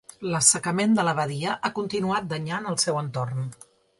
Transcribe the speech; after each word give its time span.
L'assecament 0.35 0.95
de 0.99 1.03
la 1.07 1.13
badia 1.19 1.53
ha 1.67 1.71
continuat 1.81 2.27
danyant 2.33 2.67
el 2.73 2.81
seu 2.87 3.01
entorn. 3.05 3.49